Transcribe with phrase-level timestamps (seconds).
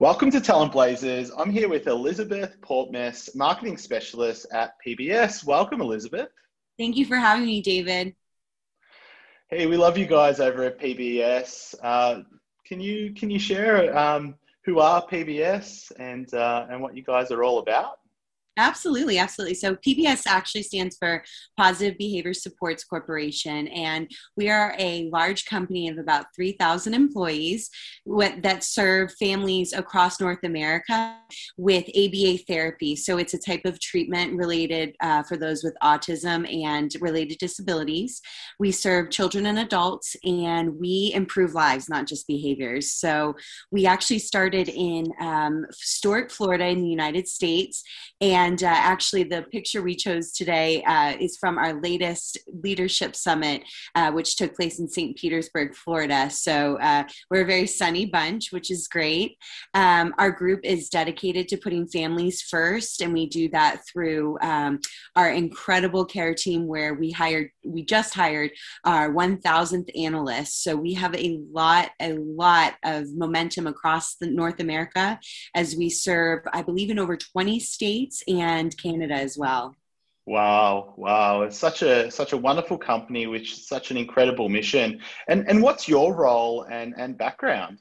[0.00, 1.30] Welcome to Talent Blazers.
[1.30, 5.44] I'm here with Elizabeth Portmess, marketing specialist at PBS.
[5.44, 6.30] Welcome, Elizabeth.
[6.76, 8.16] Thank you for having me, David.
[9.48, 11.76] Hey, we love you guys over at PBS.
[11.80, 12.22] Uh,
[12.66, 14.34] can you can you share um,
[14.64, 18.00] who are PBS and uh, and what you guys are all about?
[18.56, 19.54] Absolutely, absolutely.
[19.54, 21.24] So PBS actually stands for
[21.56, 27.68] Positive Behavior Supports Corporation, and we are a large company of about 3,000 employees
[28.06, 31.16] that serve families across North America
[31.56, 32.94] with ABA therapy.
[32.94, 38.20] So it's a type of treatment related uh, for those with autism and related disabilities.
[38.60, 42.92] We serve children and adults, and we improve lives, not just behaviors.
[42.92, 43.34] So
[43.72, 47.82] we actually started in um, Stuart, Florida, in the United States,
[48.20, 53.16] and and uh, actually, the picture we chose today uh, is from our latest leadership
[53.16, 53.62] summit,
[53.94, 55.16] uh, which took place in St.
[55.16, 56.28] Petersburg, Florida.
[56.28, 59.38] So uh, we're a very sunny bunch, which is great.
[59.72, 64.80] Um, our group is dedicated to putting families first, and we do that through um,
[65.16, 68.50] our incredible care team, where we hired, we just hired
[68.84, 70.62] our 1,000th analyst.
[70.62, 75.18] So we have a lot, a lot of momentum across North America
[75.54, 79.74] as we serve, I believe, in over 20 states and Canada as well.
[80.26, 81.42] Wow, wow.
[81.42, 85.00] It's such a such a wonderful company which such an incredible mission.
[85.28, 87.80] And and what's your role and and background?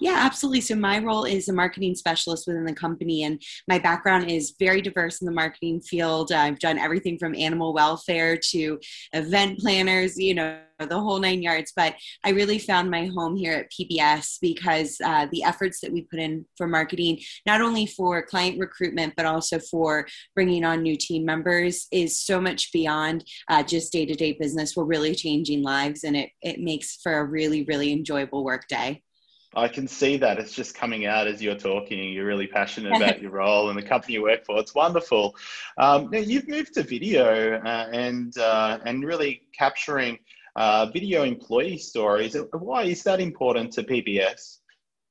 [0.00, 0.60] Yeah, absolutely.
[0.60, 4.80] So my role is a marketing specialist within the company, and my background is very
[4.82, 6.32] diverse in the marketing field.
[6.32, 8.78] I've done everything from animal welfare to
[9.12, 11.72] event planners, you know, the whole nine yards.
[11.74, 16.02] But I really found my home here at PBS because uh, the efforts that we
[16.02, 20.96] put in for marketing, not only for client recruitment, but also for bringing on new
[20.96, 24.76] team members, is so much beyond uh, just day to day business.
[24.76, 29.02] We're really changing lives, and it, it makes for a really, really enjoyable work day.
[29.56, 32.12] I can see that it's just coming out as you're talking.
[32.12, 34.58] You're really passionate about your role and the company you work for.
[34.58, 35.34] It's wonderful.
[35.78, 40.18] Um, now you've moved to video uh, and uh, and really capturing
[40.56, 42.36] uh, video employee stories.
[42.52, 44.58] Why is that important to PBS?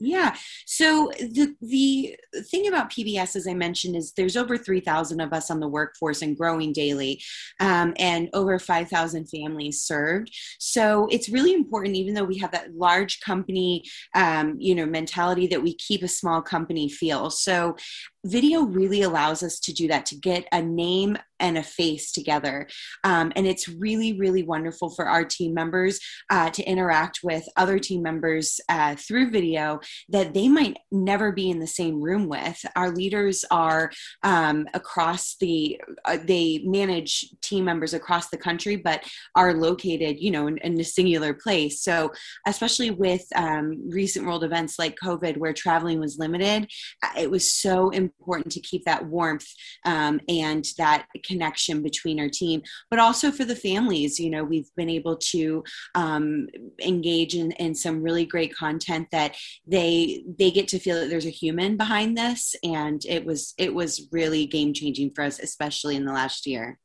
[0.00, 0.36] Yeah.
[0.66, 2.16] So the the
[2.50, 5.66] thing about PBS, as I mentioned, is there's over three thousand of us on the
[5.66, 7.20] workforce and growing daily,
[7.58, 10.30] um, and over five thousand families served.
[10.60, 13.82] So it's really important, even though we have that large company,
[14.14, 17.28] um, you know, mentality, that we keep a small company feel.
[17.30, 17.76] So
[18.24, 22.66] video really allows us to do that to get a name and a face together.
[23.04, 27.78] Um, and it's really really wonderful for our team members uh, to interact with other
[27.78, 32.60] team members uh, through video that they might never be in the same room with.
[32.74, 33.90] Our leaders are
[34.22, 39.04] um, across the uh, they manage team members across the country but
[39.36, 41.82] are located you know in, in a singular place.
[41.82, 42.10] So
[42.46, 46.68] especially with um, recent world events like covid where traveling was limited
[47.04, 49.46] uh, it was so important important to keep that warmth
[49.84, 54.18] um, and that connection between our team, but also for the families.
[54.18, 55.64] You know, we've been able to
[55.94, 56.48] um,
[56.80, 59.36] engage in, in some really great content that
[59.66, 63.72] they they get to feel that there's a human behind this, and it was it
[63.74, 66.78] was really game changing for us, especially in the last year.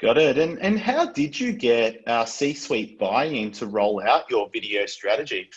[0.00, 0.38] Got it.
[0.38, 5.50] And and how did you get uh, C-suite buy-in to roll out your video strategy?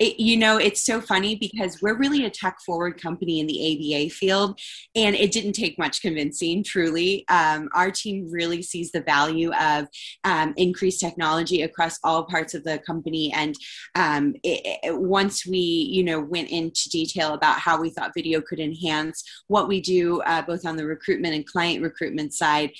[0.00, 3.94] It, you know, it's so funny because we're really a tech forward company in the
[3.94, 4.58] ABA field,
[4.96, 7.24] and it didn't take much convincing, truly.
[7.28, 9.86] Um, our team really sees the value of
[10.24, 13.30] um, increased technology across all parts of the company.
[13.34, 13.54] And
[13.94, 18.40] um, it, it, once we, you know, went into detail about how we thought video
[18.40, 22.70] could enhance what we do, uh, both on the recruitment and client recruitment side,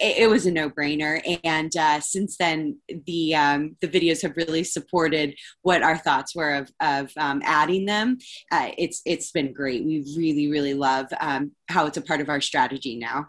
[0.00, 1.38] it, was a no-brainer.
[1.44, 6.54] And uh, since then the um, the videos have really supported what our thoughts were
[6.54, 8.18] of, of um, adding them.
[8.50, 9.84] Uh, it's it's been great.
[9.84, 13.26] We really really love um, how it's a part of our strategy now.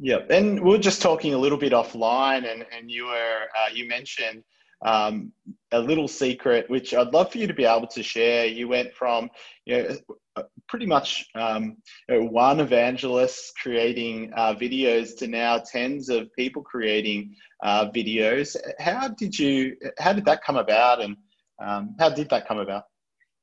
[0.00, 3.68] Yeah and we are just talking a little bit offline and, and you were uh,
[3.72, 4.42] you mentioned
[4.84, 5.32] um,
[5.70, 8.46] a little secret which i'd love for you to be able to share.
[8.46, 9.30] You went from
[9.64, 9.96] you
[10.36, 11.76] know pretty much um,
[12.08, 18.56] you know, one evangelist creating uh, videos to now tens of people creating uh, videos.
[18.78, 19.76] How did you?
[19.98, 21.16] How did that come about, and
[21.62, 22.84] um, how did that come about?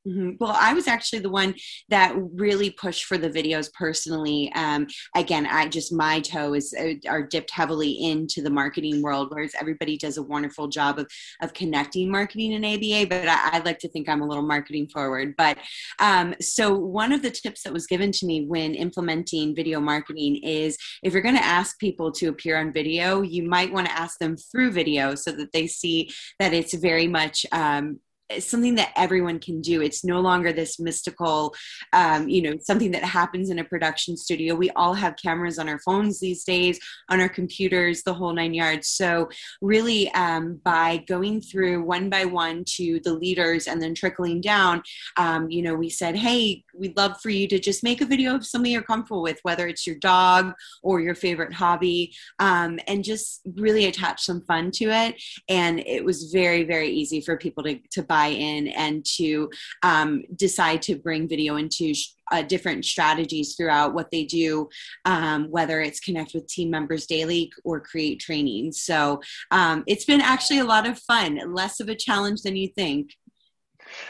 [0.07, 0.31] Mm-hmm.
[0.39, 1.53] Well, I was actually the one
[1.89, 4.51] that really pushed for the videos personally.
[4.55, 9.27] Um, again, I just my toe is uh, are dipped heavily into the marketing world,
[9.29, 11.07] whereas everybody does a wonderful job of
[11.43, 13.07] of connecting marketing and ABA.
[13.09, 15.35] But I, I like to think I'm a little marketing forward.
[15.37, 15.59] But
[15.99, 20.37] um, so one of the tips that was given to me when implementing video marketing
[20.37, 23.93] is if you're going to ask people to appear on video, you might want to
[23.93, 26.09] ask them through video so that they see
[26.39, 27.99] that it's very much um,
[28.39, 29.81] something that everyone can do.
[29.81, 31.53] It's no longer this mystical,
[31.93, 34.55] um, you know, something that happens in a production studio.
[34.55, 36.79] We all have cameras on our phones these days,
[37.09, 38.87] on our computers, the whole nine yards.
[38.87, 39.29] So,
[39.61, 44.83] really, um, by going through one by one to the leaders and then trickling down,
[45.17, 48.35] um, you know, we said, hey, we'd love for you to just make a video
[48.35, 53.03] of something you're comfortable with, whether it's your dog or your favorite hobby, um, and
[53.03, 55.21] just really attach some fun to it.
[55.49, 59.49] And it was very, very easy for people to, to buy in and to
[59.83, 61.93] um, decide to bring video into
[62.31, 64.69] uh, different strategies throughout what they do,
[65.05, 68.71] um, whether it's connect with team members daily or create training.
[68.71, 69.21] So
[69.51, 73.11] um, it's been actually a lot of fun, less of a challenge than you think.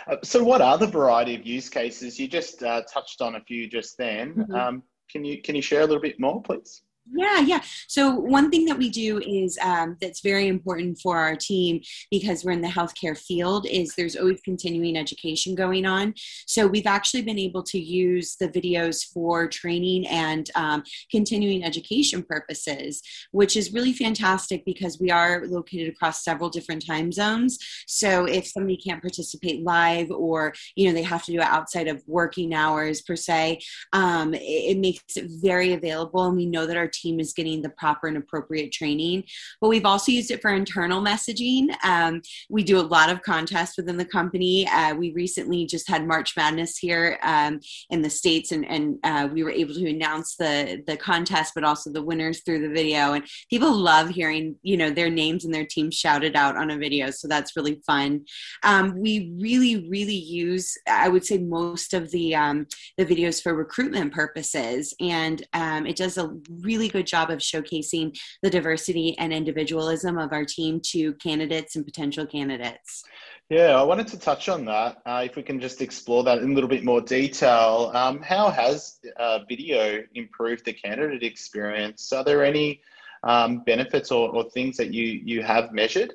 [0.08, 2.19] Uh, so, what are the variety of use cases?
[2.19, 4.36] You just uh, touched on a few just then.
[4.36, 4.54] Mm-hmm.
[4.54, 6.84] Um, can you can you share a little bit more, please?
[7.09, 7.62] Yeah, yeah.
[7.88, 11.81] So one thing that we do is um, that's very important for our team
[12.12, 16.13] because we're in the healthcare field is there's always continuing education going on.
[16.45, 22.24] So we've actually been able to use the videos for training and um, continuing education
[22.24, 23.01] purposes,
[23.31, 27.57] which is really fantastic because we are located across several different time zones.
[27.88, 31.88] So if somebody can't participate live or you know they have to do it outside
[31.88, 33.59] of working hours per se,
[33.92, 37.62] um, it, it makes it very available, and we know that our team is getting
[37.62, 39.24] the proper and appropriate training.
[39.60, 41.74] But we've also used it for internal messaging.
[41.84, 44.68] Um, we do a lot of contests within the company.
[44.68, 47.60] Uh, we recently just had March Madness here um,
[47.90, 51.64] in the States, and, and uh, we were able to announce the, the contest, but
[51.64, 53.14] also the winners through the video.
[53.14, 56.78] And people love hearing, you know, their names and their team shouted out on a
[56.78, 57.12] video.
[57.12, 58.26] So that's really fun.
[58.64, 62.68] Um, we really, really use, I would say, most of the, um,
[62.98, 64.94] the videos for recruitment purposes.
[65.00, 70.31] And um, it does a really good job of showcasing the diversity and individualism of
[70.33, 73.04] our team to candidates and potential candidates.
[73.50, 75.01] Yeah, I wanted to touch on that.
[75.06, 77.92] Uh, if we can just explore that in a little bit more detail.
[77.94, 82.13] Um, how has uh, video improved the candidate experience?
[82.13, 82.81] Are there any
[83.24, 86.13] um, benefits or, or things that you, you have measured?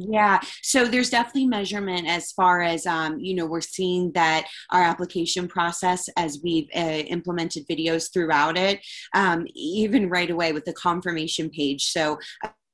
[0.00, 4.80] Yeah, so there's definitely measurement as far as um, you know we're seeing that our
[4.80, 8.80] application process as we've uh, implemented videos throughout it,
[9.14, 11.86] um, even right away with the confirmation page.
[11.90, 12.18] So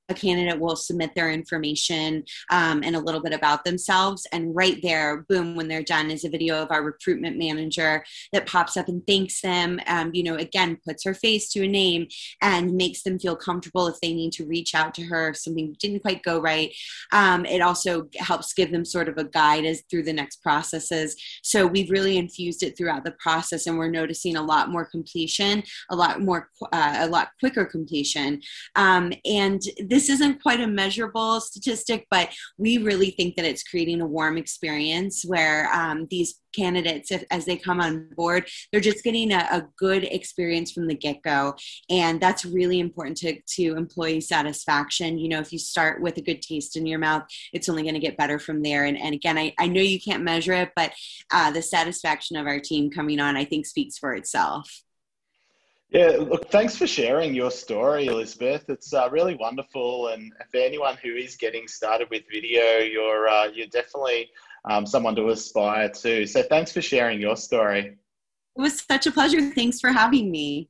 [0.09, 4.27] a candidate will submit their information um, and a little bit about themselves.
[4.33, 8.47] And right there, boom, when they're done, is a video of our recruitment manager that
[8.47, 9.81] pops up and thanks them.
[9.87, 12.09] Um, you know, again, puts her face to a name
[12.43, 15.75] and makes them feel comfortable if they need to reach out to her if something
[15.79, 16.75] didn't quite go right.
[17.13, 21.17] Um, it also helps give them sort of a guide as through the next processes.
[21.43, 25.63] So we've really infused it throughout the process, and we're noticing a lot more completion,
[25.91, 28.41] a lot more, uh, a lot quicker completion.
[28.77, 29.63] Um, and
[29.95, 34.37] this isn't quite a measurable statistic, but we really think that it's creating a warm
[34.37, 39.47] experience where um, these candidates, if, as they come on board, they're just getting a,
[39.53, 41.55] a good experience from the get go.
[41.89, 45.17] And that's really important to, to employee satisfaction.
[45.17, 47.95] You know, if you start with a good taste in your mouth, it's only going
[47.95, 48.87] to get better from there.
[48.87, 50.93] And, and again, I, I know you can't measure it, but
[51.33, 54.83] uh, the satisfaction of our team coming on, I think, speaks for itself.
[55.91, 58.65] Yeah, look, thanks for sharing your story, Elizabeth.
[58.69, 63.47] It's uh, really wonderful, and for anyone who is getting started with video, you're uh,
[63.47, 64.31] you're definitely
[64.69, 66.27] um, someone to aspire to.
[66.27, 67.97] So, thanks for sharing your story.
[68.57, 69.53] It was such a pleasure.
[69.53, 70.69] Thanks for having me.